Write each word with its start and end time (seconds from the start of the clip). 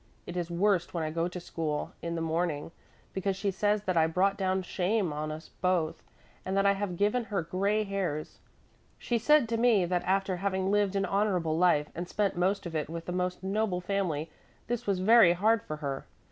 It 0.25 0.35
is 0.35 0.49
worst 0.49 0.95
when 0.95 1.03
I 1.03 1.11
go 1.11 1.27
to 1.27 1.39
school 1.39 1.91
in 2.01 2.15
the 2.15 2.21
morning, 2.23 2.71
because 3.13 3.35
she 3.35 3.51
says 3.51 3.83
that 3.83 3.95
I 3.95 4.07
brought 4.07 4.35
down 4.35 4.63
shame 4.63 5.13
on 5.13 5.31
us 5.31 5.49
both, 5.61 6.01
and 6.43 6.57
that 6.57 6.65
I 6.65 6.71
have 6.71 6.97
given 6.97 7.25
her 7.25 7.43
gray 7.43 7.83
hairs. 7.83 8.39
She 8.97 9.19
said 9.19 9.47
to 9.49 9.57
me 9.57 9.85
that 9.85 10.03
after 10.03 10.37
having 10.37 10.71
lived 10.71 10.95
an 10.95 11.05
honorable 11.05 11.55
life 11.55 11.89
and 11.93 12.09
spent 12.09 12.35
most 12.35 12.65
of 12.65 12.75
it 12.75 12.89
with 12.89 13.05
the 13.05 13.11
most 13.11 13.43
noble 13.43 13.79
family, 13.79 14.31
this 14.65 14.87
was 14.87 14.97
very 14.97 15.33
hard 15.33 15.61
for 15.61 15.75
her. 15.75 16.07